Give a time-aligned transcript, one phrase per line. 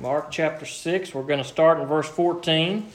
[0.00, 1.14] Mark chapter 6.
[1.14, 2.86] We're going to start in verse 14.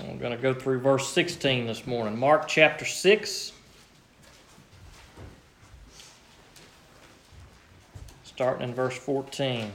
[0.00, 2.18] And we're going to go through verse 16 this morning.
[2.18, 3.52] Mark chapter 6.
[8.24, 9.70] Starting in verse 14.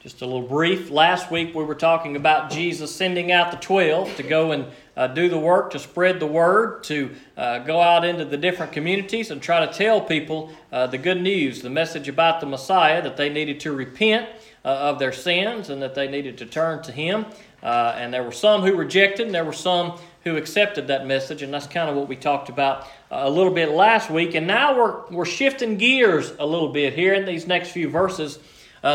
[0.00, 0.90] Just a little brief.
[0.90, 4.66] Last week we were talking about Jesus sending out the 12 to go and
[4.96, 8.72] uh, do the work, to spread the word, to uh, go out into the different
[8.72, 13.02] communities and try to tell people uh, the good news, the message about the Messiah,
[13.02, 14.28] that they needed to repent
[14.64, 17.24] uh, of their sins and that they needed to turn to Him.
[17.62, 21.42] Uh, and there were some who rejected, and there were some who accepted that message,
[21.42, 24.34] and that's kind of what we talked about uh, a little bit last week.
[24.34, 28.38] And now we're, we're shifting gears a little bit here in these next few verses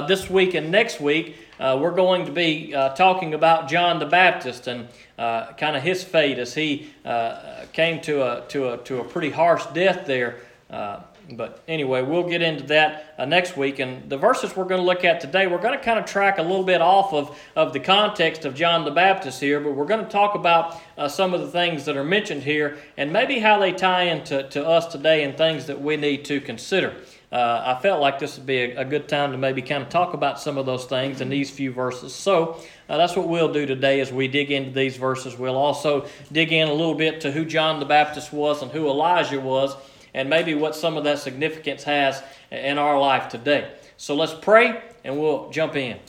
[0.07, 4.05] this week and next week, uh, we're going to be uh, talking about John the
[4.05, 8.77] Baptist and uh, kind of his fate as he uh, came to a, to, a,
[8.79, 10.41] to a pretty harsh death there.
[10.69, 11.01] Uh,
[11.31, 13.79] but anyway, we'll get into that next week.
[13.79, 16.37] And the verses we're going to look at today, we're going to kind of track
[16.37, 19.85] a little bit off of, of the context of John the Baptist here, but we're
[19.85, 20.79] going to talk about
[21.09, 24.65] some of the things that are mentioned here and maybe how they tie into to
[24.65, 26.95] us today and things that we need to consider
[27.31, 29.89] uh, I felt like this would be a, a, good time to maybe kind of
[29.89, 32.15] talk about some of those things in these few verses.
[32.15, 35.37] So uh, that's what we'll do today as we dig into these verses.
[35.37, 38.87] We'll also dig in a little bit to who John the Baptist was and who
[38.87, 39.75] Elijah was,
[40.13, 43.73] and maybe what some of that significance has in our life today.
[43.97, 45.99] So let's pray and we'll jump in.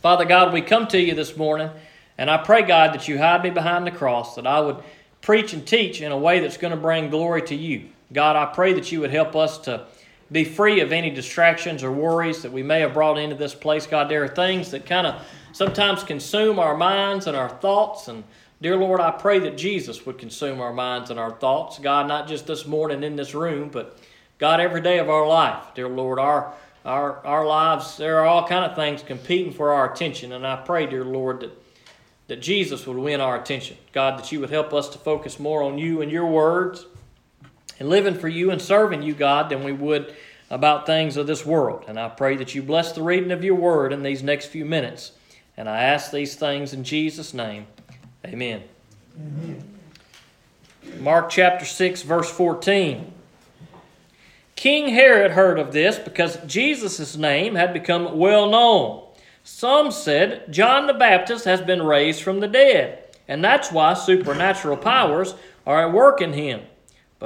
[0.00, 1.70] Father God, we come to you this morning,
[2.18, 4.76] and I pray, God, that you hide me behind the cross, that I would
[5.22, 7.88] preach and teach in a way that's going to bring glory to you.
[8.12, 9.86] God, I pray that you would help us to
[10.32, 13.86] be free of any distractions or worries that we may have brought into this place.
[13.86, 18.08] God, there are things that kind of sometimes consume our minds and our thoughts.
[18.08, 18.24] And
[18.60, 21.78] dear Lord, I pray that Jesus would consume our minds and our thoughts.
[21.78, 23.98] God, not just this morning in this room, but
[24.38, 25.74] God, every day of our life.
[25.74, 26.52] Dear Lord, our
[26.86, 30.32] our, our lives, there are all kind of things competing for our attention.
[30.32, 31.50] And I pray, dear Lord, that,
[32.28, 33.76] that Jesus would win our attention.
[33.92, 36.86] God, that you would help us to focus more on you and your words
[37.78, 40.14] and living for you and serving you, God, than we would
[40.50, 41.84] about things of this world.
[41.88, 44.64] And I pray that you bless the reading of your word in these next few
[44.64, 45.12] minutes.
[45.56, 47.66] And I ask these things in Jesus' name.
[48.24, 48.62] Amen.
[49.18, 49.64] Amen.
[51.00, 53.12] Mark chapter 6, verse 14.
[54.54, 59.02] King Herod heard of this because Jesus' name had become well known.
[59.44, 64.76] Some said John the Baptist has been raised from the dead, and that's why supernatural
[64.76, 65.34] powers
[65.66, 66.62] are at work in him.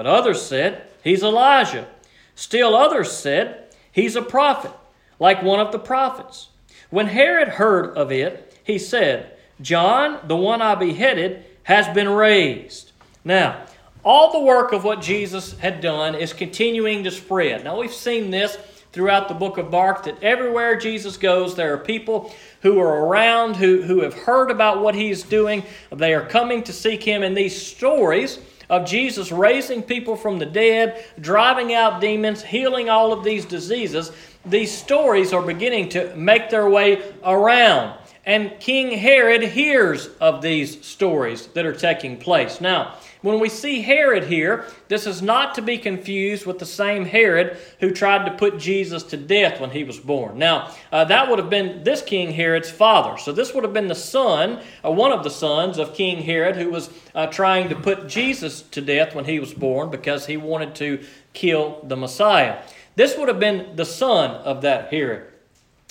[0.01, 1.87] But others said, He's Elijah.
[2.35, 4.71] Still others said, He's a prophet,
[5.19, 6.49] like one of the prophets.
[6.89, 12.93] When Herod heard of it, he said, John, the one I beheaded, has been raised.
[13.27, 13.63] Now,
[14.03, 17.63] all the work of what Jesus had done is continuing to spread.
[17.63, 18.57] Now, we've seen this
[18.93, 23.57] throughout the book of Mark that everywhere Jesus goes, there are people who are around
[23.57, 25.63] who, who have heard about what he's doing.
[25.93, 28.39] They are coming to seek him, and these stories
[28.71, 34.13] of Jesus raising people from the dead, driving out demons, healing all of these diseases,
[34.47, 37.99] these stories are beginning to make their way around.
[38.25, 42.61] And King Herod hears of these stories that are taking place.
[42.61, 47.05] Now, when we see Herod here, this is not to be confused with the same
[47.05, 50.39] Herod who tried to put Jesus to death when he was born.
[50.39, 53.19] Now, uh, that would have been this King Herod's father.
[53.19, 56.57] So, this would have been the son, uh, one of the sons of King Herod,
[56.57, 60.37] who was uh, trying to put Jesus to death when he was born because he
[60.37, 62.63] wanted to kill the Messiah.
[62.97, 65.27] This would have been the son of that Herod.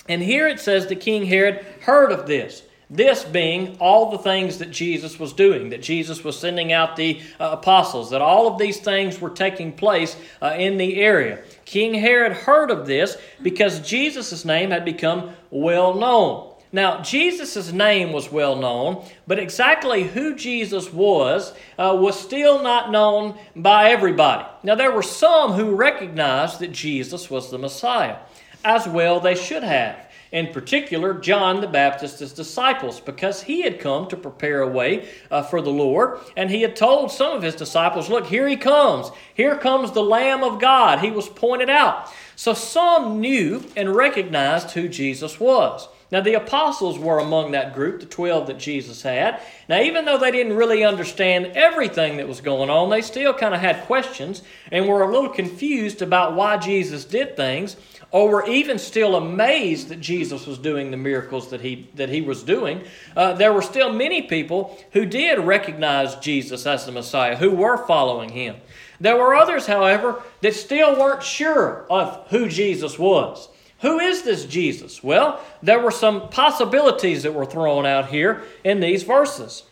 [0.08, 2.62] And here it says that King Herod heard of this.
[2.92, 7.20] This being all the things that Jesus was doing, that Jesus was sending out the
[7.38, 11.38] uh, apostles, that all of these things were taking place uh, in the area.
[11.64, 16.52] King Herod heard of this because Jesus' name had become well known.
[16.72, 22.90] Now, Jesus' name was well known, but exactly who Jesus was uh, was still not
[22.90, 24.48] known by everybody.
[24.64, 28.16] Now, there were some who recognized that Jesus was the Messiah,
[28.64, 34.08] as well they should have in particular John the Baptist's disciples, because he had come
[34.08, 37.54] to prepare a way uh, for the Lord, and he had told some of his
[37.54, 39.10] disciples, Look, here he comes.
[39.34, 41.00] Here comes the Lamb of God.
[41.00, 42.10] He was pointed out.
[42.36, 45.88] So some knew and recognized who Jesus was.
[46.12, 49.40] Now, the apostles were among that group, the 12 that Jesus had.
[49.68, 53.54] Now, even though they didn't really understand everything that was going on, they still kind
[53.54, 54.42] of had questions
[54.72, 57.76] and were a little confused about why Jesus did things
[58.12, 62.20] or were even still amazed that Jesus was doing the miracles that he, that he
[62.20, 62.82] was doing,
[63.16, 67.86] uh, there were still many people who did recognize Jesus as the Messiah, who were
[67.86, 68.56] following him.
[69.00, 73.48] There were others, however, that still weren't sure of who Jesus was.
[73.80, 75.02] Who is this Jesus?
[75.02, 79.62] Well, there were some possibilities that were thrown out here in these verses.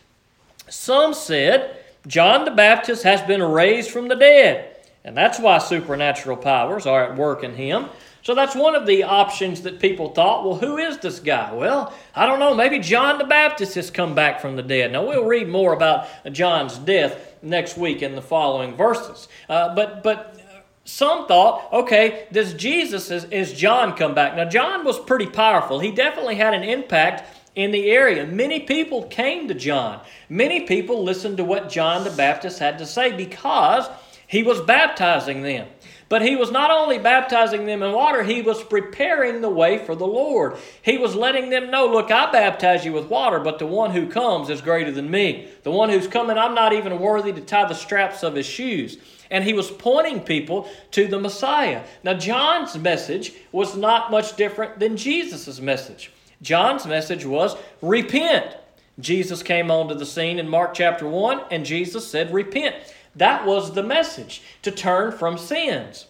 [0.67, 1.77] Some said
[2.07, 7.03] John the Baptist has been raised from the dead, and that's why supernatural powers are
[7.03, 7.89] at work in him.
[8.21, 11.53] So that's one of the options that people thought, well, who is this guy?
[11.53, 12.53] Well, I don't know.
[12.53, 14.91] Maybe John the Baptist has come back from the dead.
[14.91, 19.27] Now, we'll read more about John's death next week in the following verses.
[19.47, 20.37] Uh, but, but
[20.83, 24.35] some thought, okay, does Jesus, is, is John come back?
[24.35, 25.79] Now, John was pretty powerful.
[25.79, 27.23] He definitely had an impact
[27.55, 28.25] in the area.
[28.25, 30.01] Many people came to John.
[30.29, 33.87] Many people listened to what John the Baptist had to say because
[34.27, 35.67] he was baptizing them.
[36.09, 39.95] But he was not only baptizing them in water, he was preparing the way for
[39.95, 40.57] the Lord.
[40.81, 44.09] He was letting them know, look, I baptize you with water, but the one who
[44.09, 45.49] comes is greater than me.
[45.61, 48.97] The one who's coming, I'm not even worthy to tie the straps of his shoes.
[49.29, 51.83] And he was pointing people to the Messiah.
[52.03, 56.11] Now, John's message was not much different than Jesus' message.
[56.41, 58.55] John's message was repent.
[58.99, 62.75] Jesus came onto the scene in Mark chapter 1, and Jesus said, Repent.
[63.19, 66.07] That was the message to turn from sins.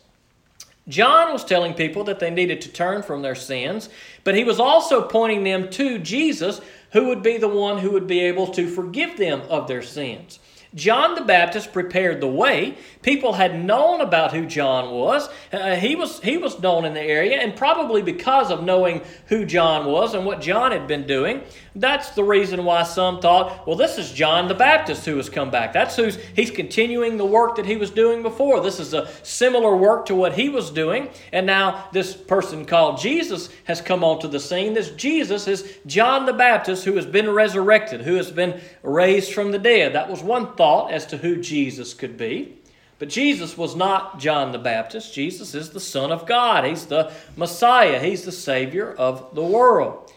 [0.87, 3.89] John was telling people that they needed to turn from their sins,
[4.23, 6.61] but he was also pointing them to Jesus,
[6.93, 10.39] who would be the one who would be able to forgive them of their sins.
[10.75, 12.77] John the Baptist prepared the way.
[13.01, 15.27] People had known about who John was.
[15.51, 19.45] Uh, he was he was known in the area, and probably because of knowing who
[19.45, 21.41] John was and what John had been doing,
[21.75, 25.49] that's the reason why some thought, well, this is John the Baptist who has come
[25.49, 25.73] back.
[25.73, 28.61] That's who's he's continuing the work that he was doing before.
[28.61, 32.99] This is a similar work to what he was doing, and now this person called
[32.99, 34.73] Jesus has come onto the scene.
[34.73, 39.51] This Jesus is John the Baptist who has been resurrected, who has been raised from
[39.51, 39.93] the dead.
[39.93, 42.57] That was one thought as to who Jesus could be.
[42.99, 45.13] But Jesus was not John the Baptist.
[45.13, 46.65] Jesus is the Son of God.
[46.65, 47.97] He's the Messiah.
[47.97, 50.11] He's the Savior of the world.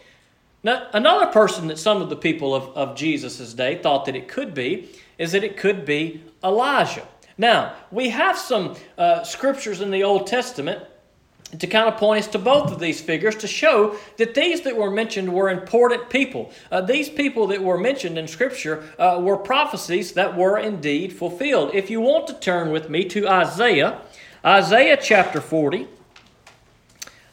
[0.61, 4.27] Now, another person that some of the people of, of Jesus' day thought that it
[4.27, 7.07] could be is that it could be Elijah.
[7.37, 10.83] Now, we have some uh, scriptures in the Old Testament
[11.59, 14.75] to kind of point us to both of these figures to show that these that
[14.75, 16.51] were mentioned were important people.
[16.71, 21.71] Uh, these people that were mentioned in Scripture uh, were prophecies that were indeed fulfilled.
[21.73, 24.01] If you want to turn with me to Isaiah,
[24.45, 25.87] Isaiah chapter 40.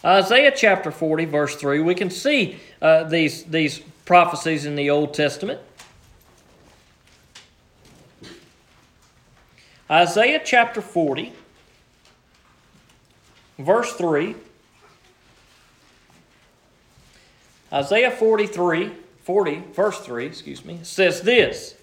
[0.04, 5.12] Isaiah chapter 40, verse 3, we can see uh, these, these prophecies in the Old
[5.12, 5.60] Testament.
[9.90, 11.32] Isaiah chapter 40,
[13.64, 14.34] verse 3.
[17.72, 18.90] Isaiah 43,
[19.22, 21.76] 40, verse 3, excuse me, says this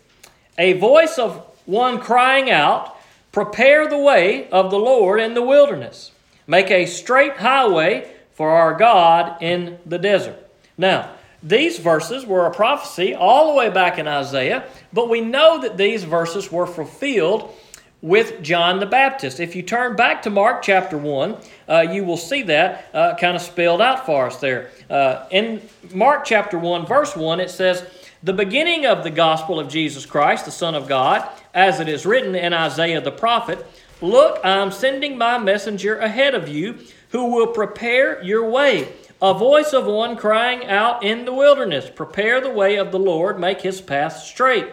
[0.58, 2.98] A voice of one crying out,
[3.32, 6.12] Prepare the way of the Lord in the wilderness
[6.48, 10.38] Make a straight highway for our God in the desert.
[10.78, 11.12] Now,
[11.44, 14.64] these verses were a prophecy all the way back in Isaiah,
[14.94, 17.54] but we know that these verses were fulfilled
[18.02, 19.40] with John the Baptist.
[19.40, 23.36] If you turn back to Mark chapter 1, uh, you will see that uh, kind
[23.36, 24.70] of spelled out for us there.
[24.90, 25.62] Uh, in
[25.94, 27.84] Mark chapter 1, verse 1, it says,
[28.22, 32.06] The beginning of the gospel of Jesus Christ, the Son of God, as it is
[32.06, 33.66] written in Isaiah the prophet,
[34.00, 36.78] Look, I'm sending my messenger ahead of you
[37.10, 38.94] who will prepare your way.
[39.20, 43.40] A voice of one crying out in the wilderness, Prepare the way of the Lord,
[43.40, 44.68] make his path straight.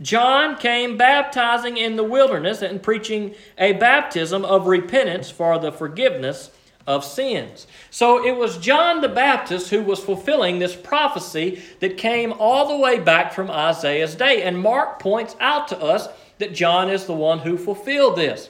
[0.00, 6.50] John came baptizing in the wilderness and preaching a baptism of repentance for the forgiveness
[6.86, 7.66] of sins.
[7.90, 12.82] So it was John the Baptist who was fulfilling this prophecy that came all the
[12.82, 14.42] way back from Isaiah's day.
[14.42, 18.48] And Mark points out to us that John is the one who fulfilled this.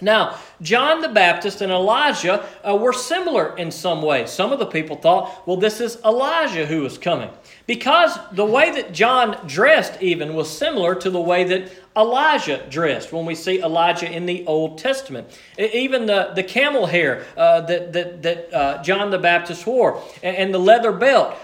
[0.00, 4.30] Now, John the Baptist and Elijah uh, were similar in some ways.
[4.30, 7.30] Some of the people thought, well, this is Elijah who is coming.
[7.66, 13.12] Because the way that John dressed, even, was similar to the way that Elijah dressed
[13.12, 15.38] when we see Elijah in the Old Testament.
[15.58, 20.36] Even the, the camel hair uh, that, that, that uh, John the Baptist wore and,
[20.36, 21.36] and the leather belt.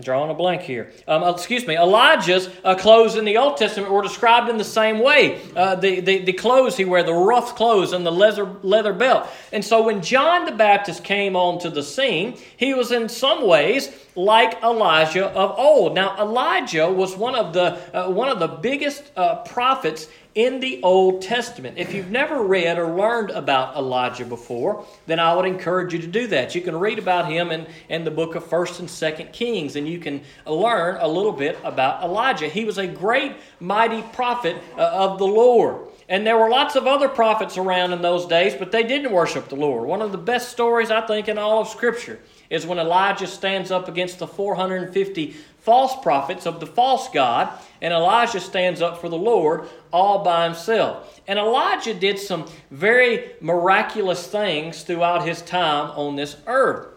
[0.00, 0.90] Drawing a blank here.
[1.06, 1.76] Um, uh, excuse me.
[1.76, 5.40] Elijah's uh, clothes in the Old Testament were described in the same way.
[5.54, 9.28] Uh, the, the, the clothes he wore, the rough clothes and the leather, leather belt.
[9.52, 13.88] And so when John the Baptist came onto the scene, he was in some ways
[14.16, 15.94] like Elijah of old.
[15.94, 20.80] Now, Elijah was one of the, uh, one of the biggest uh, prophets in the
[20.82, 21.78] Old Testament.
[21.78, 26.06] If you've never read or learned about Elijah before, then I would encourage you to
[26.06, 26.54] do that.
[26.54, 29.88] You can read about him in, in the book of 1st and 2nd Kings, and
[29.88, 32.48] you can learn a little bit about Elijah.
[32.48, 35.86] He was a great, mighty prophet uh, of the Lord.
[36.08, 39.48] And there were lots of other prophets around in those days, but they didn't worship
[39.48, 39.88] the Lord.
[39.88, 42.18] One of the best stories, I think, in all of Scripture
[42.54, 47.48] is when Elijah stands up against the 450 false prophets of the false God,
[47.82, 51.20] and Elijah stands up for the Lord all by himself.
[51.26, 56.93] And Elijah did some very miraculous things throughout his time on this earth.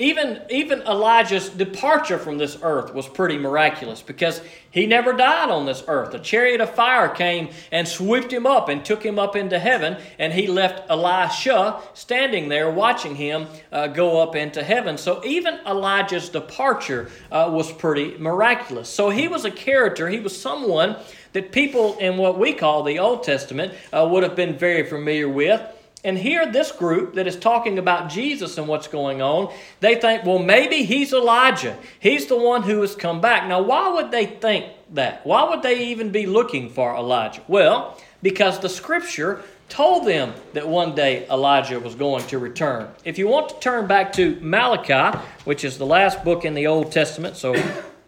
[0.00, 4.40] Even, even Elijah's departure from this earth was pretty miraculous because
[4.70, 6.14] he never died on this earth.
[6.14, 9.98] A chariot of fire came and swooped him up and took him up into heaven,
[10.18, 14.96] and he left Elisha standing there watching him uh, go up into heaven.
[14.96, 18.88] So even Elijah's departure uh, was pretty miraculous.
[18.88, 20.96] So he was a character, he was someone
[21.34, 25.28] that people in what we call the Old Testament uh, would have been very familiar
[25.28, 25.60] with.
[26.02, 30.24] And here, this group that is talking about Jesus and what's going on, they think,
[30.24, 31.76] well, maybe he's Elijah.
[31.98, 33.46] He's the one who has come back.
[33.46, 35.26] Now, why would they think that?
[35.26, 37.42] Why would they even be looking for Elijah?
[37.48, 42.88] Well, because the scripture told them that one day Elijah was going to return.
[43.04, 46.66] If you want to turn back to Malachi, which is the last book in the
[46.66, 47.54] Old Testament, so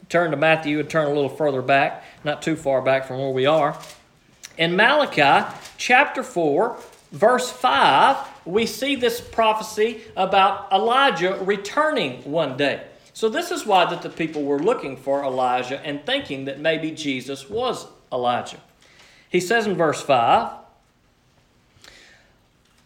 [0.08, 3.30] turn to Matthew and turn a little further back, not too far back from where
[3.30, 3.78] we are.
[4.58, 6.76] In Malachi chapter 4,
[7.12, 12.84] verse 5, we see this prophecy about Elijah returning one day.
[13.14, 16.90] So this is why that the people were looking for Elijah and thinking that maybe
[16.90, 18.60] Jesus was Elijah.
[19.28, 20.52] He says in verse 5,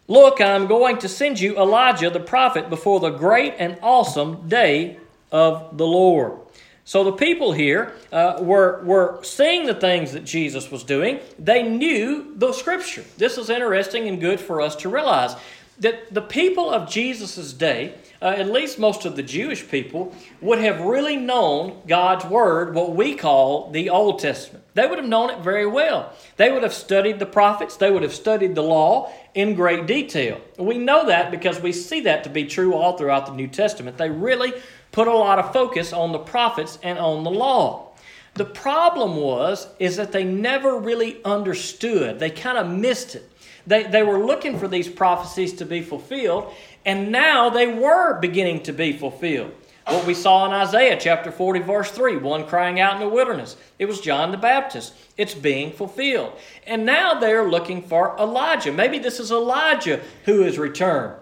[0.09, 4.97] Look, I'm going to send you Elijah the prophet before the great and awesome day
[5.31, 6.39] of the Lord.
[6.87, 11.19] So the people here uh, were, were seeing the things that Jesus was doing.
[11.37, 13.03] They knew the scripture.
[13.17, 15.35] This is interesting and good for us to realize
[15.79, 20.59] that the people of Jesus' day, uh, at least most of the Jewish people, would
[20.59, 24.63] have really known God's Word, what we call the Old Testament.
[24.73, 26.13] They would have known it very well.
[26.37, 30.39] They would have studied the prophets, they would have studied the law in great detail.
[30.57, 33.97] We know that because we see that to be true all throughout the New Testament.
[33.97, 34.53] They really
[34.91, 37.87] put a lot of focus on the prophets and on the law.
[38.35, 42.19] The problem was is that they never really understood.
[42.19, 43.31] They kind of missed it.
[43.65, 46.53] They, they were looking for these prophecies to be fulfilled,
[46.85, 49.51] and now they were beginning to be fulfilled.
[49.87, 53.55] What we saw in Isaiah chapter 40, verse 3, one crying out in the wilderness.
[53.79, 54.93] It was John the Baptist.
[55.15, 56.33] It's being fulfilled.
[56.65, 58.73] And now they're looking for Elijah.
[58.73, 61.15] Maybe this is Elijah who is returned.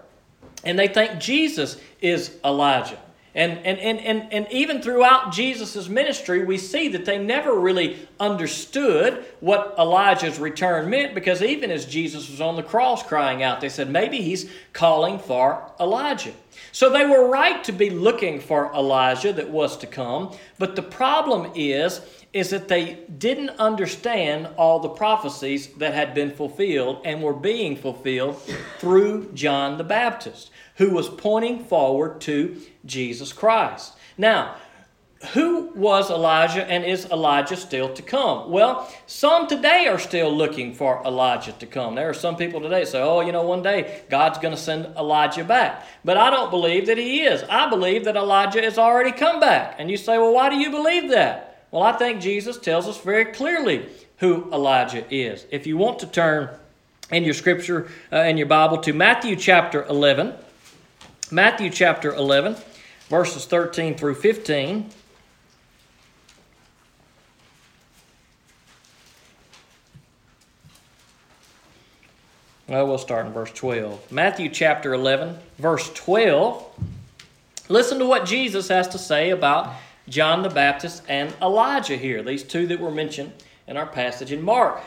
[0.64, 2.98] And they think Jesus is Elijah.
[3.36, 8.08] And, and, and, and, and even throughout Jesus' ministry, we see that they never really
[8.18, 13.60] understood what Elijah's return meant because even as Jesus was on the cross crying out,
[13.60, 16.32] they said, maybe he's calling for Elijah.
[16.72, 20.82] So they were right to be looking for Elijah that was to come, but the
[20.82, 22.00] problem is
[22.32, 27.76] is that they didn't understand all the prophecies that had been fulfilled and were being
[27.76, 28.40] fulfilled
[28.78, 33.94] through John the Baptist who was pointing forward to Jesus Christ.
[34.18, 34.56] Now,
[35.32, 38.50] who was Elijah and is Elijah still to come?
[38.50, 41.94] Well, some today are still looking for Elijah to come.
[41.94, 44.84] There are some people today say, oh, you know, one day God's going to send
[44.96, 45.86] Elijah back.
[46.04, 47.42] But I don't believe that he is.
[47.48, 49.76] I believe that Elijah has already come back.
[49.78, 51.55] And you say, well, why do you believe that?
[51.70, 53.86] Well, I think Jesus tells us very clearly
[54.18, 55.46] who Elijah is.
[55.50, 56.48] If you want to turn
[57.10, 60.34] in your scripture, uh, in your Bible, to Matthew chapter 11.
[61.30, 62.56] Matthew chapter 11,
[63.08, 64.90] verses 13 through 15.
[72.68, 74.10] Well, we'll start in verse 12.
[74.10, 76.64] Matthew chapter 11, verse 12.
[77.68, 79.72] Listen to what Jesus has to say about
[80.08, 83.32] John the Baptist and Elijah here, these two that were mentioned
[83.66, 84.80] in our passage in Mark.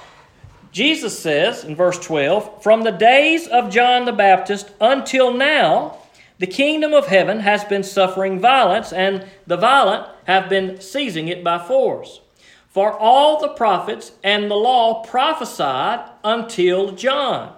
[0.72, 5.98] Jesus says in verse 12, From the days of John the Baptist until now,
[6.38, 11.44] the kingdom of heaven has been suffering violence, and the violent have been seizing it
[11.44, 12.22] by force.
[12.70, 17.54] For all the prophets and the law prophesied until John.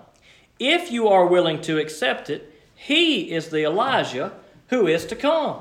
[0.58, 4.32] If you are willing to accept it, he is the Elijah
[4.70, 5.58] who is to come.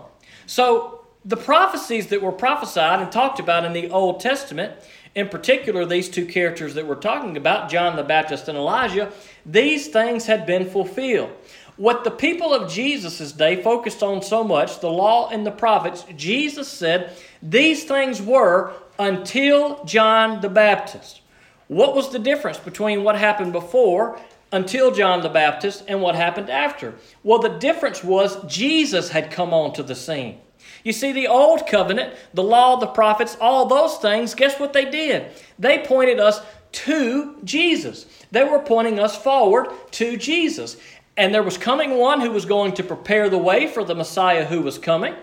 [0.47, 4.73] So, the prophecies that were prophesied and talked about in the Old Testament,
[5.15, 9.13] in particular these two characters that we're talking about, John the Baptist and Elijah,
[9.45, 11.31] these things had been fulfilled.
[11.77, 16.05] What the people of Jesus' day focused on so much, the law and the prophets,
[16.17, 17.13] Jesus said
[17.43, 21.23] these things were until John the Baptist.
[21.69, 24.21] What was the difference between what happened before
[24.53, 26.95] until John the Baptist and what happened after?
[27.23, 30.41] Well, the difference was Jesus had come onto the scene.
[30.85, 34.91] You see, the old covenant, the law, the prophets, all those things, guess what they
[34.91, 35.31] did?
[35.59, 36.41] They pointed us
[36.73, 38.07] to Jesus.
[38.31, 40.77] They were pointing us forward to Jesus.
[41.17, 44.45] And there was coming one who was going to prepare the way for the Messiah
[44.45, 45.15] who was coming.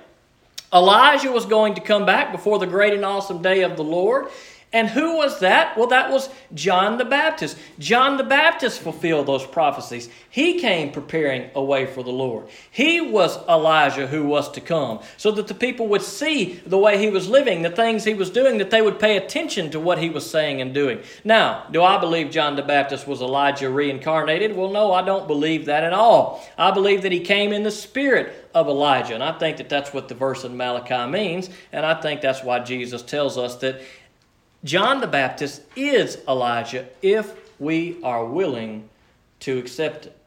[0.73, 4.27] Elijah was going to come back before the great and awesome day of the Lord.
[4.73, 5.77] And who was that?
[5.77, 7.57] Well, that was John the Baptist.
[7.79, 10.09] John the Baptist fulfilled those prophecies.
[10.29, 12.47] He came preparing a way for the Lord.
[12.69, 16.97] He was Elijah who was to come, so that the people would see the way
[16.97, 19.99] he was living, the things he was doing, that they would pay attention to what
[19.99, 20.99] he was saying and doing.
[21.23, 24.53] Now, do I believe John the Baptist was Elijah reincarnated?
[24.53, 26.45] Well, no, I don't believe that at all.
[26.57, 29.13] I believe that he came in the spirit of Elijah.
[29.13, 31.49] And I think that that's what the verse in Malachi means.
[31.71, 33.81] And I think that's why Jesus tells us that
[34.63, 38.89] John the Baptist is Elijah if we are willing
[39.41, 40.17] to accept it.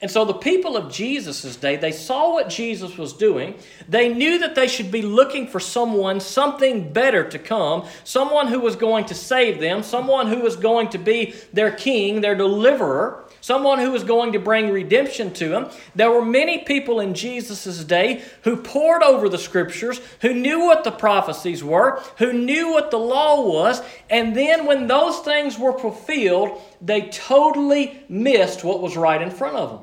[0.00, 3.54] And so the people of Jesus' day, they saw what Jesus was doing.
[3.88, 8.60] They knew that they should be looking for someone, something better to come, someone who
[8.60, 13.24] was going to save them, someone who was going to be their king, their deliverer
[13.40, 15.70] someone who was going to bring redemption to them.
[15.94, 20.84] There were many people in Jesus' day who pored over the scriptures, who knew what
[20.84, 25.78] the prophecies were, who knew what the law was, and then when those things were
[25.78, 29.80] fulfilled, they totally missed what was right in front of them.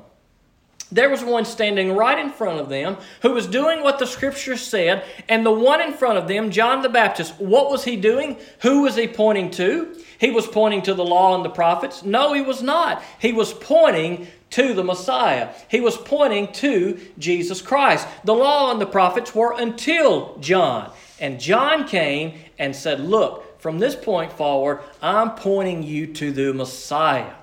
[0.92, 4.56] There was one standing right in front of them who was doing what the scripture
[4.56, 8.38] said, and the one in front of them, John the Baptist, what was he doing?
[8.62, 9.96] Who was he pointing to?
[10.19, 12.03] He was pointing to the law and the prophets?
[12.03, 13.03] No, he was not.
[13.19, 15.53] He was pointing to the Messiah.
[15.67, 18.07] He was pointing to Jesus Christ.
[18.24, 20.91] The law and the prophets were until John.
[21.19, 26.53] And John came and said, Look, from this point forward, I'm pointing you to the
[26.53, 27.34] Messiah.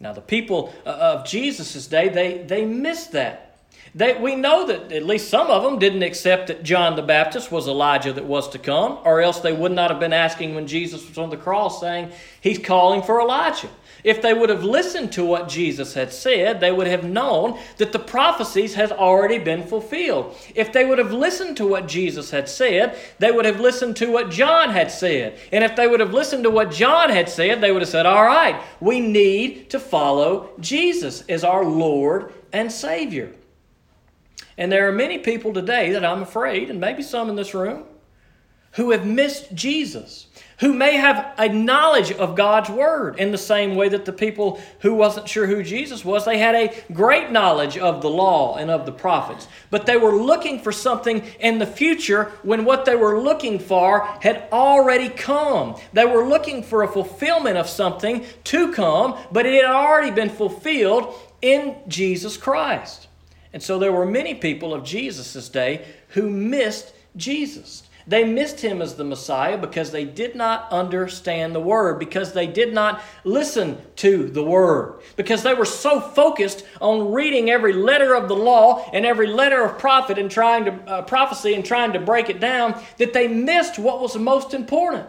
[0.00, 3.51] Now, the people uh, of Jesus' day, they, they missed that.
[3.94, 7.52] They, we know that at least some of them didn't accept that John the Baptist
[7.52, 10.66] was Elijah that was to come, or else they would not have been asking when
[10.66, 13.68] Jesus was on the cross saying, He's calling for Elijah.
[14.02, 17.92] If they would have listened to what Jesus had said, they would have known that
[17.92, 20.36] the prophecies had already been fulfilled.
[20.54, 24.10] If they would have listened to what Jesus had said, they would have listened to
[24.10, 25.38] what John had said.
[25.52, 28.06] And if they would have listened to what John had said, they would have said,
[28.06, 33.32] All right, we need to follow Jesus as our Lord and Savior.
[34.58, 37.84] And there are many people today that I'm afraid, and maybe some in this room,
[38.72, 40.26] who have missed Jesus
[40.62, 44.60] who may have a knowledge of God's word in the same way that the people
[44.78, 48.70] who wasn't sure who Jesus was, they had a great knowledge of the law and
[48.70, 49.48] of the prophets.
[49.70, 54.06] But they were looking for something in the future when what they were looking for
[54.20, 55.74] had already come.
[55.94, 60.30] They were looking for a fulfillment of something to come, but it had already been
[60.30, 63.08] fulfilled in Jesus Christ.
[63.52, 67.82] And so there were many people of Jesus' day who missed Jesus.
[68.06, 72.46] They missed him as the Messiah because they did not understand the Word, because they
[72.46, 78.14] did not listen to the Word, because they were so focused on reading every letter
[78.14, 81.92] of the law and every letter of prophet and trying to uh, prophecy and trying
[81.92, 85.06] to break it down that they missed what was most important.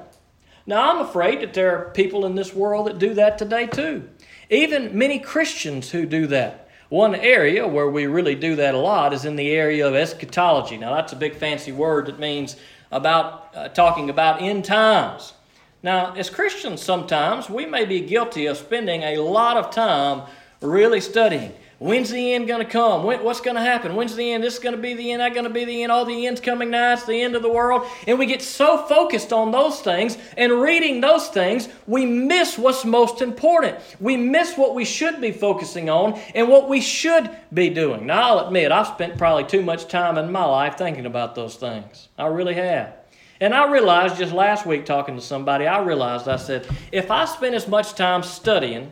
[0.66, 4.08] Now, I'm afraid that there are people in this world that do that today too.
[4.50, 6.63] Even many Christians who do that.
[6.90, 10.78] One area where we really do that a lot is in the area of eschatology.
[10.78, 12.56] Now, that's a big fancy word that means
[12.92, 15.34] about uh, talking about end times.
[15.82, 20.24] Now, as Christians, sometimes we may be guilty of spending a lot of time
[20.62, 21.54] really studying.
[21.84, 23.04] When's the end going to come?
[23.04, 23.94] When, what's going to happen?
[23.94, 24.42] When's the end?
[24.42, 25.20] This is going to be the end.
[25.20, 25.92] That going to be the end.
[25.92, 26.94] All the ends coming now.
[26.94, 27.86] It's the end of the world.
[28.08, 32.86] And we get so focused on those things and reading those things, we miss what's
[32.86, 33.80] most important.
[34.00, 38.06] We miss what we should be focusing on and what we should be doing.
[38.06, 41.58] Now, I'll admit, I've spent probably too much time in my life thinking about those
[41.58, 42.08] things.
[42.18, 42.94] I really have.
[43.42, 47.26] And I realized just last week talking to somebody, I realized, I said, if I
[47.26, 48.90] spend as much time studying,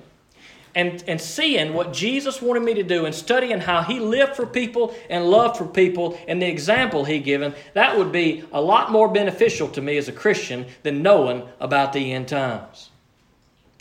[0.75, 4.45] and, and seeing what Jesus wanted me to do and studying how he lived for
[4.45, 8.91] people and loved for people and the example he given, that would be a lot
[8.91, 12.91] more beneficial to me as a Christian than knowing about the end times.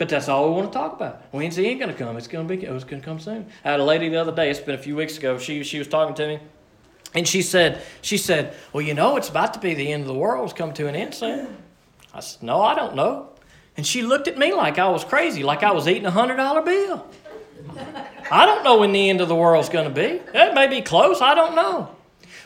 [0.01, 1.21] But that's all we want to talk about.
[1.29, 2.17] When's the end going to come?
[2.17, 2.67] It's going to be.
[2.67, 3.45] Oh, it's going to come soon.
[3.63, 4.49] I had a lady the other day.
[4.49, 5.37] It's been a few weeks ago.
[5.37, 6.39] She she was talking to me,
[7.13, 10.07] and she said she said, "Well, you know, it's about to be the end of
[10.07, 10.45] the world.
[10.45, 11.55] It's come to an end soon."
[12.15, 13.29] I said, "No, I don't know."
[13.81, 16.35] And she looked at me like I was crazy, like I was eating a hundred
[16.35, 17.03] dollar bill.
[18.29, 20.21] I don't know when the end of the world's going to be.
[20.35, 21.19] It may be close.
[21.19, 21.89] I don't know.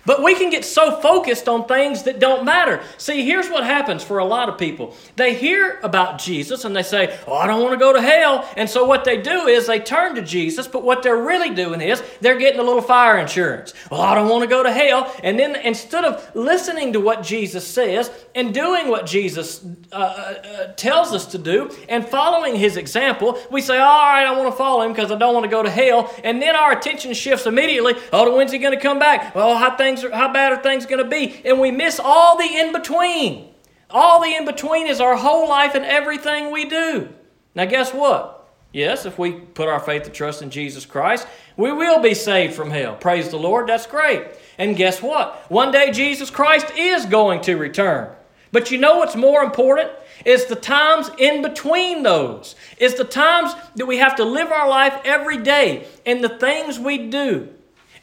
[0.05, 2.81] But we can get so focused on things that don't matter.
[2.97, 4.95] See, here's what happens for a lot of people.
[5.15, 8.47] They hear about Jesus and they say, Oh, I don't want to go to hell.
[8.55, 11.81] And so what they do is they turn to Jesus, but what they're really doing
[11.81, 13.73] is they're getting a little fire insurance.
[13.89, 15.13] Well, I don't want to go to hell.
[15.23, 19.99] And then instead of listening to what Jesus says and doing what Jesus uh, uh,
[19.99, 24.51] uh tells us to do and following his example, we say, All right, I want
[24.51, 26.13] to follow him because I don't want to go to hell.
[26.23, 27.95] And then our attention shifts immediately.
[28.13, 29.33] Oh, when's he going to come back?
[29.33, 31.41] Well, how things are, how bad are things going to be?
[31.45, 33.49] And we miss all the in between.
[33.89, 37.09] All the in between is our whole life and everything we do.
[37.53, 38.35] Now, guess what?
[38.73, 42.53] Yes, if we put our faith and trust in Jesus Christ, we will be saved
[42.53, 42.95] from hell.
[42.95, 44.25] Praise the Lord, that's great.
[44.57, 45.49] And guess what?
[45.49, 48.13] One day Jesus Christ is going to return.
[48.51, 49.91] But you know what's more important?
[50.25, 52.55] It's the times in between those.
[52.77, 56.77] It's the times that we have to live our life every day and the things
[56.77, 57.49] we do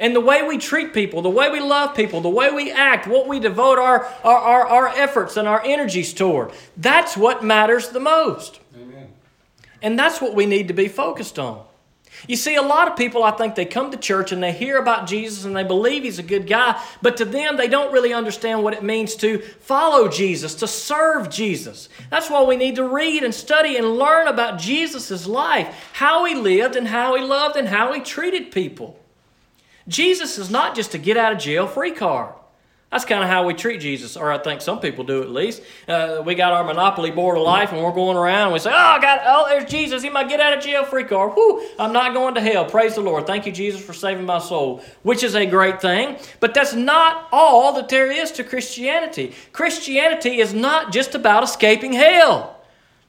[0.03, 3.07] and the way we treat people, the way we love people, the way we act,
[3.07, 6.51] what we devote our, our, our, our efforts and our energies toward.
[6.77, 8.59] That's what matters the most.
[8.77, 9.13] Amen.
[9.81, 11.65] And that's what we need to be focused on.
[12.27, 14.77] You see, a lot of people, I think, they come to church and they hear
[14.79, 18.13] about Jesus and they believe he's a good guy, but to them, they don't really
[18.13, 21.89] understand what it means to follow Jesus, to serve Jesus.
[22.11, 26.35] That's why we need to read and study and learn about Jesus' life, how he
[26.35, 28.99] lived and how he loved and how he treated people.
[29.89, 32.35] Jesus is not just a get out of jail free card.
[32.91, 35.63] That's kind of how we treat Jesus, or I think some people do at least.
[35.89, 38.49] Uh, we got our monopoly board of life, and we're going around.
[38.49, 40.03] And we say, "Oh, I got, oh, there's Jesus.
[40.03, 41.33] He might get out of jail free card.
[41.35, 41.67] Whoo!
[41.79, 42.67] I'm not going to hell.
[42.67, 43.27] Praise the Lord.
[43.27, 47.29] Thank you, Jesus, for saving my soul." Which is a great thing, but that's not
[47.33, 49.33] all that there is to Christianity.
[49.53, 52.52] Christianity is not just about escaping hell.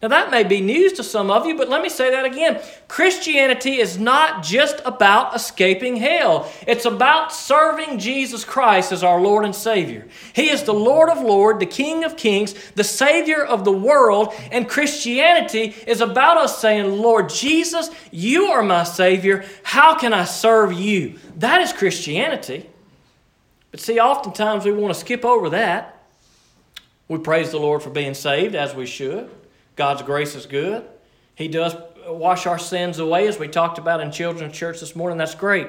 [0.04, 2.62] Now, that may be news to some of you, but let me say that again.
[2.90, 9.46] Christianity is not just about escaping hell, it's about serving Jesus Christ as our Lord
[9.46, 10.06] and Savior.
[10.34, 14.34] He is the Lord of Lords, the King of Kings, the Savior of the world,
[14.52, 19.46] and Christianity is about us saying, Lord Jesus, you are my Savior.
[19.64, 21.18] How can I serve you?
[21.38, 22.70] That is Christianity.
[23.72, 26.04] But see, oftentimes we want to skip over that.
[27.08, 29.32] We praise the Lord for being saved, as we should.
[29.76, 30.86] God's grace is good.
[31.36, 31.76] He does
[32.08, 35.18] wash our sins away, as we talked about in children's church this morning.
[35.18, 35.68] That's great.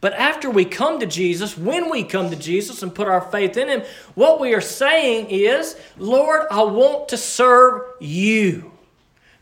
[0.00, 3.56] But after we come to Jesus, when we come to Jesus and put our faith
[3.56, 3.82] in Him,
[4.14, 8.72] what we are saying is, Lord, I want to serve you.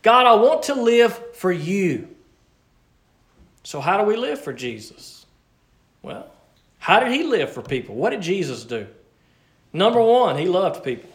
[0.01, 2.09] God, I want to live for you.
[3.63, 5.25] So, how do we live for Jesus?
[6.01, 6.29] Well,
[6.77, 7.95] how did He live for people?
[7.95, 8.87] What did Jesus do?
[9.71, 11.09] Number one, He loved people.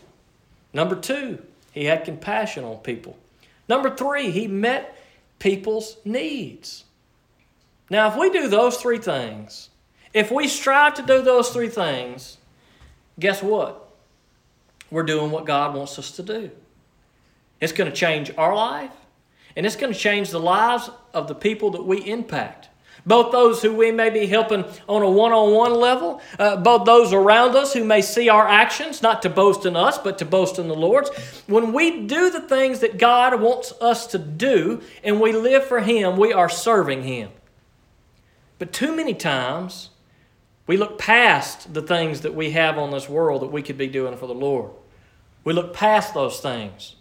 [0.73, 1.43] Number two,
[1.75, 3.19] he had compassion on people.
[3.69, 4.97] Number three, he met
[5.41, 6.85] people's needs.
[7.91, 9.71] Now, if we do those three things,
[10.13, 12.39] if we strive to do those three things,
[13.19, 13.89] guess what?
[14.89, 16.53] We're doing what God wants us to do.
[17.61, 18.93] It's going to change our life,
[19.57, 22.69] and it's going to change the lives of the people that we impact
[23.07, 26.87] both those who we may be helping on a one on one level, uh, both
[26.87, 30.25] those around us who may see our actions, not to boast in us, but to
[30.25, 31.11] boast in the Lord's.
[31.47, 35.81] When we do the things that God wants us to do and we live for
[35.81, 37.31] Him, we are serving Him.
[38.59, 39.91] But too many times,
[40.67, 43.89] we look past the things that we have on this world that we could be
[43.89, 44.71] doing for the Lord.
[45.45, 46.97] We look past those things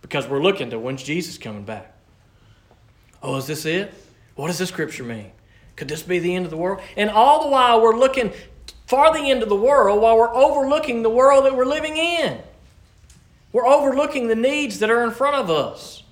[0.00, 1.92] because we're looking to when's Jesus coming back?
[3.22, 3.92] Oh, is this it?
[4.36, 5.32] What does the scripture mean?
[5.74, 6.80] Could this be the end of the world?
[6.96, 8.32] And all the while we're looking
[8.86, 12.40] for the end of the world while we're overlooking the world that we're living in.
[13.52, 16.02] We're overlooking the needs that are in front of us.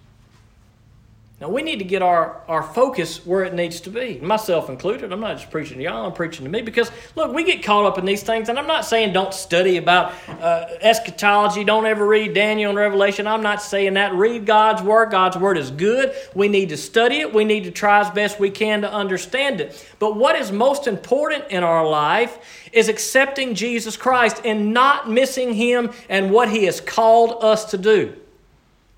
[1.40, 5.12] Now, we need to get our, our focus where it needs to be, myself included.
[5.12, 7.85] I'm not just preaching to y'all, I'm preaching to me because, look, we get caught
[7.87, 12.07] up in these things, and I'm not saying don't study about uh, eschatology, don't ever
[12.07, 13.27] read Daniel and Revelation.
[13.27, 14.14] I'm not saying that.
[14.14, 15.11] Read God's Word.
[15.11, 16.14] God's Word is good.
[16.37, 19.61] We need to study it, we need to try as best we can to understand
[19.61, 19.88] it.
[19.99, 25.55] But what is most important in our life is accepting Jesus Christ and not missing
[25.55, 28.14] Him and what He has called us to do.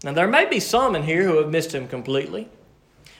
[0.06, 2.48] Now, there may be some in here who have missed him completely.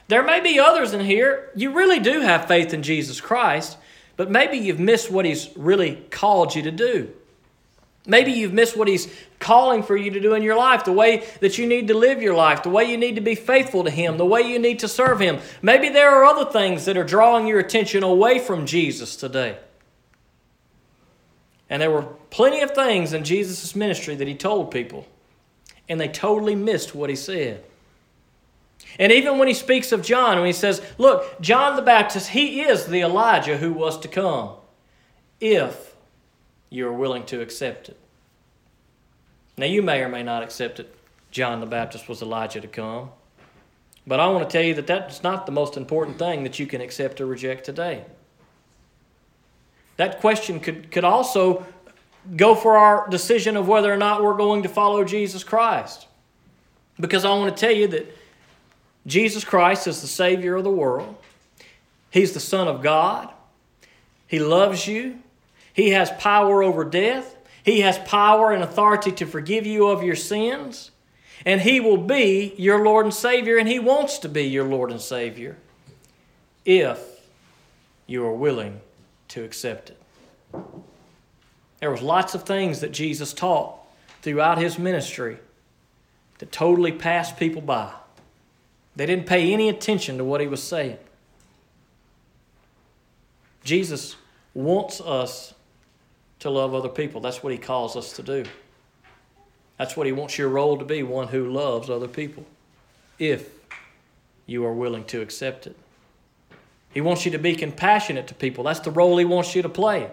[0.07, 3.77] There may be others in here, you really do have faith in Jesus Christ,
[4.17, 7.13] but maybe you've missed what he's really called you to do.
[8.07, 11.27] Maybe you've missed what he's calling for you to do in your life, the way
[11.41, 13.91] that you need to live your life, the way you need to be faithful to
[13.91, 15.41] him, the way you need to serve him.
[15.63, 19.59] Maybe there are other things that are drawing your attention away from Jesus today.
[21.69, 25.05] And there were plenty of things in Jesus' ministry that he told people
[25.89, 27.65] and they totally missed what he said.
[28.99, 32.63] And even when he speaks of John, when he says, Look, John the Baptist, he
[32.63, 34.53] is the Elijah who was to come,
[35.41, 35.95] if
[36.71, 37.99] you are willing to accept it.
[39.59, 40.95] Now, you may or may not accept it.
[41.31, 43.11] John the Baptist was Elijah to come.
[44.07, 46.67] But I want to tell you that that's not the most important thing that you
[46.67, 48.05] can accept or reject today.
[49.97, 51.67] That question could, could also
[52.35, 56.07] go for our decision of whether or not we're going to follow Jesus Christ.
[56.99, 58.17] Because I want to tell you that
[59.07, 61.17] Jesus Christ is the Savior of the world,
[62.11, 63.29] He's the Son of God,
[64.27, 65.19] He loves you,
[65.73, 70.17] He has power over death, He has power and authority to forgive you of your
[70.17, 70.91] sins,
[71.45, 74.91] and He will be your Lord and Savior, and He wants to be your Lord
[74.91, 75.59] and Savior
[76.65, 76.99] if
[78.07, 78.81] you are willing
[79.29, 80.03] to accept it.
[81.81, 83.79] There was lots of things that Jesus taught
[84.23, 85.39] throughout his ministry
[86.39, 87.93] that totally passed people by.
[88.95, 90.99] They didn't pay any attention to what he was saying.
[93.63, 94.17] Jesus
[94.55, 95.53] wants us
[96.39, 97.21] to love other people.
[97.21, 98.45] That's what he calls us to do.
[99.77, 102.47] That's what he wants your role to be one who loves other people,
[103.19, 103.51] if
[104.47, 105.77] you are willing to accept it.
[106.95, 108.65] He wants you to be compassionate to people.
[108.65, 110.11] That's the role he wants you to play,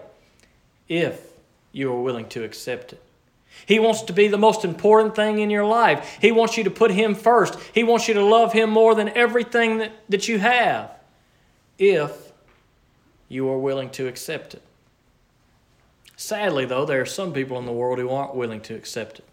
[0.88, 1.33] if
[1.74, 3.02] you are willing to accept it.
[3.66, 6.18] He wants to be the most important thing in your life.
[6.20, 7.58] He wants you to put Him first.
[7.72, 10.90] He wants you to love Him more than everything that, that you have
[11.78, 12.32] if
[13.28, 14.62] you are willing to accept it.
[16.16, 19.24] Sadly, though, there are some people in the world who aren't willing to accept it.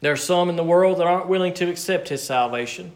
[0.00, 2.92] There are some in the world that aren't willing to accept His salvation.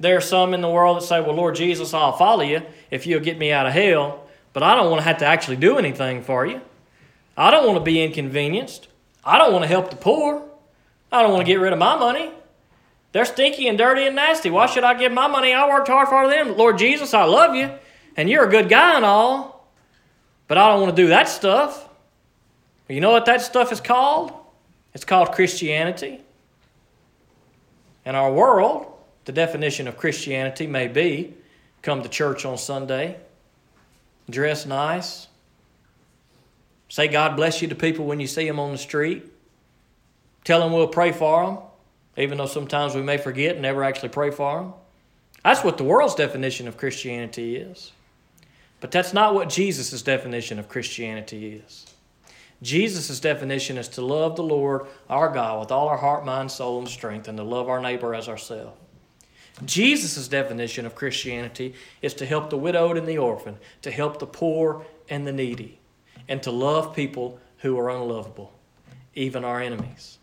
[0.00, 3.06] There are some in the world that say, Well, Lord Jesus, I'll follow you if
[3.06, 5.78] you'll get me out of hell, but I don't want to have to actually do
[5.78, 6.60] anything for you.
[7.36, 8.88] I don't want to be inconvenienced.
[9.24, 10.42] I don't want to help the poor.
[11.12, 12.30] I don't want to get rid of my money.
[13.12, 14.50] They're stinky and dirty and nasty.
[14.50, 15.52] Why should I give my money?
[15.52, 16.56] I worked hard for them.
[16.56, 17.70] Lord Jesus, I love you,
[18.16, 19.70] and you're a good guy and all,
[20.48, 21.88] but I don't want to do that stuff.
[22.88, 24.32] You know what that stuff is called?
[24.94, 26.20] It's called Christianity.
[28.04, 28.92] In our world,
[29.24, 31.34] the definition of Christianity may be
[31.82, 33.16] come to church on Sunday,
[34.30, 35.28] dress nice,
[36.88, 39.24] Say God bless you to people when you see them on the street.
[40.44, 41.58] Tell them we'll pray for them,
[42.16, 44.72] even though sometimes we may forget and never actually pray for them.
[45.42, 47.92] That's what the world's definition of Christianity is.
[48.80, 51.86] But that's not what Jesus' definition of Christianity is.
[52.62, 56.78] Jesus' definition is to love the Lord our God with all our heart, mind, soul,
[56.78, 58.78] and strength, and to love our neighbor as ourselves.
[59.64, 64.26] Jesus' definition of Christianity is to help the widowed and the orphan, to help the
[64.26, 65.80] poor and the needy
[66.28, 68.52] and to love people who are unlovable,
[69.14, 70.18] even our enemies.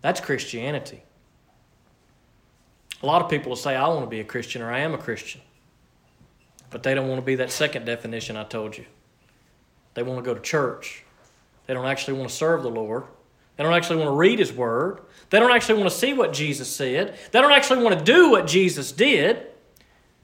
[0.00, 1.02] That's Christianity.
[3.02, 4.94] A lot of people will say, I want to be a Christian or I am
[4.94, 5.40] a Christian.
[6.70, 8.84] But they don't want to be that second definition I told you.
[9.94, 11.04] They want to go to church.
[11.66, 13.04] They don't actually want to serve the Lord.
[13.56, 15.00] They don't actually want to read His Word.
[15.30, 17.18] They don't actually want to see what Jesus said.
[17.32, 19.46] They don't actually want to do what Jesus did.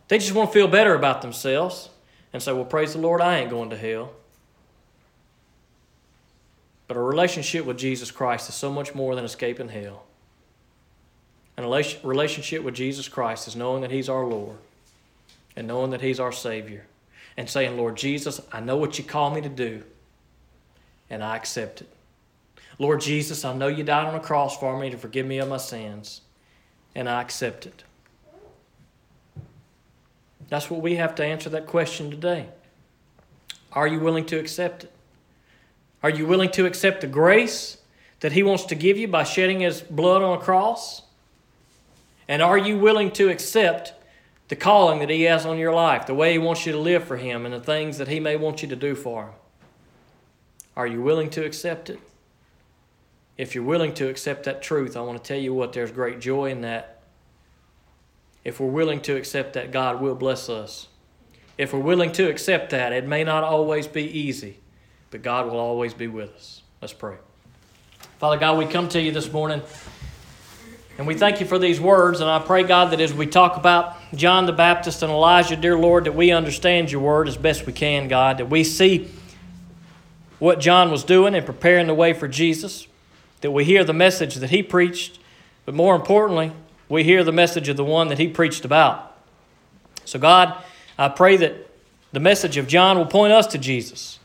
[0.09, 1.91] They just want to feel better about themselves
[2.33, 4.13] and say, Well, praise the Lord, I ain't going to hell.
[6.89, 10.05] But a relationship with Jesus Christ is so much more than escaping hell.
[11.57, 14.59] And a relationship with Jesus Christ is knowing that He's our Lord
[15.57, 16.87] and knowing that He's our Savior
[17.37, 19.83] and saying, Lord Jesus, I know what you call me to do,
[21.11, 21.89] and I accept it.
[22.79, 25.49] Lord Jesus, I know you died on a cross for me to forgive me of
[25.49, 26.21] my sins,
[26.95, 27.85] and I accept it.
[30.49, 32.49] That's what we have to answer that question today.
[33.73, 34.93] Are you willing to accept it?
[36.03, 37.79] Are you willing to accept the grace
[38.21, 41.03] that He wants to give you by shedding His blood on a cross?
[42.29, 43.95] And are you willing to accept
[44.49, 47.05] the calling that He has on your life, the way He wants you to live
[47.05, 49.35] for Him, and the things that He may want you to do for Him?
[50.77, 52.01] Are you willing to accept it?
[53.39, 56.21] If you're willing to accept that truth, I want to tell you what, there's great
[56.21, 57.03] joy in that.
[58.45, 60.89] If we're willing to accept that, God will bless us.
[61.59, 64.59] If we're willing to accept that, it may not always be easy
[65.11, 66.63] but God will always be with us.
[66.81, 67.17] Let's pray.
[68.19, 69.63] Father God, we come to you this morning
[70.99, 72.21] and we thank you for these words.
[72.21, 75.79] And I pray, God, that as we talk about John the Baptist and Elijah, dear
[75.79, 79.11] Lord, that we understand your word as best we can, God, that we see
[80.39, 82.87] what John was doing and preparing the way for Jesus,
[83.43, 85.19] that we hear the message that he preached,
[85.65, 86.53] but more importantly,
[86.89, 89.17] we hear the message of the one that he preached about.
[90.05, 90.63] So, God,
[90.99, 91.69] I pray that
[92.13, 94.19] the message of John will point us to Jesus.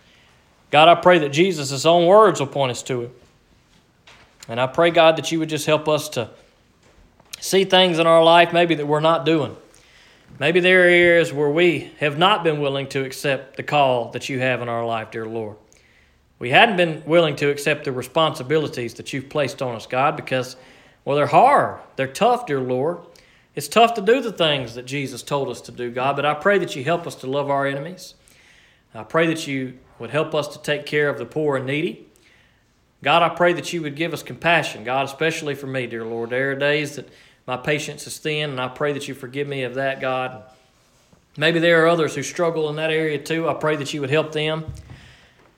[0.72, 3.12] God, I pray that Jesus' own words will point us to it.
[4.48, 6.32] And I pray, God, that you would just help us to
[7.40, 9.56] see things in our life maybe that we're not doing.
[10.40, 14.30] Maybe there are areas where we have not been willing to accept the call that
[14.30, 15.58] you have in our life, dear Lord.
[16.40, 20.56] we hadn't been willing to accept the responsibilities that you've placed on us, God, because,
[21.06, 21.80] well, they're hard.
[21.98, 23.00] They're tough, dear Lord.
[23.54, 26.34] It's tough to do the things that Jesus told us to do, God, but I
[26.34, 28.16] pray that you help us to love our enemies.
[28.96, 32.08] I pray that you would help us to take care of the poor and needy.
[33.04, 36.30] God, I pray that you would give us compassion, God, especially for me, dear Lord.
[36.30, 37.08] There are days that
[37.48, 40.44] my patience is thin, and I pray that you forgive me of that, God.
[41.38, 43.48] Maybe there are others who struggle in that area too.
[43.48, 44.66] I pray that you would help them.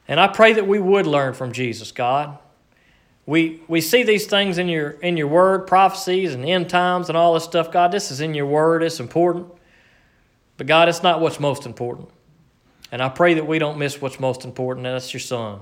[0.07, 2.37] And I pray that we would learn from Jesus, God.
[3.25, 7.17] We, we see these things in your, in your word, prophecies and end times and
[7.17, 7.71] all this stuff.
[7.71, 8.83] God, this is in your word.
[8.83, 9.47] It's important.
[10.57, 12.09] But God, it's not what's most important.
[12.93, 15.61] And I pray that we don't miss what's most important, and that's your Son.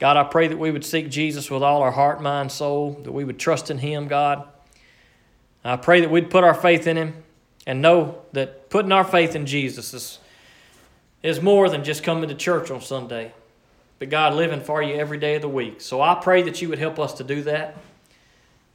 [0.00, 3.12] God, I pray that we would seek Jesus with all our heart, mind, soul, that
[3.12, 4.42] we would trust in Him, God.
[5.64, 7.22] I pray that we'd put our faith in Him
[7.64, 10.18] and know that putting our faith in Jesus is,
[11.22, 13.32] is more than just coming to church on Sunday,
[14.00, 15.80] but God living for you every day of the week.
[15.80, 17.76] So I pray that you would help us to do that.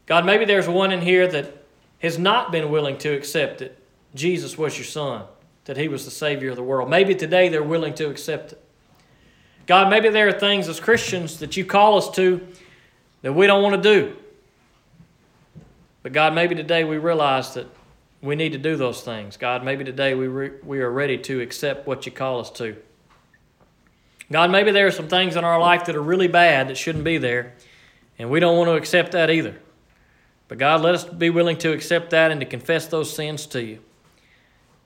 [0.06, 1.66] God, maybe there's one in here that
[2.00, 3.78] has not been willing to accept that
[4.16, 5.26] Jesus was your Son,
[5.66, 6.90] that He was the Savior of the world.
[6.90, 8.64] Maybe today they're willing to accept it.
[9.66, 12.46] God, maybe there are things as Christians that you call us to
[13.22, 14.16] that we don't want to do.
[16.02, 17.68] But God, maybe today we realize that
[18.22, 19.38] we need to do those things.
[19.38, 22.76] God, maybe today we, re- we are ready to accept what you call us to.
[24.32, 27.04] God, maybe there are some things in our life that are really bad that shouldn't
[27.04, 27.54] be there,
[28.18, 29.56] and we don't want to accept that either.
[30.48, 33.62] But God, let us be willing to accept that and to confess those sins to
[33.62, 33.80] you.